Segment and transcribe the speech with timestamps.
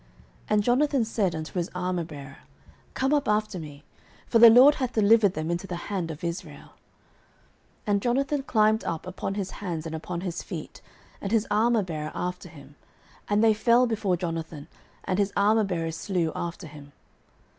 [0.49, 2.37] And Jonathan said unto his armourbearer,
[2.95, 3.83] Come up after me:
[4.25, 6.69] for the LORD hath delivered them into the hand of Israel.
[7.85, 10.81] 09:014:013 And Jonathan climbed up upon his hands and upon his feet,
[11.21, 12.77] and his armourbearer after him:
[13.29, 14.67] and they fell before Jonathan;
[15.03, 16.93] and his armourbearer slew after him.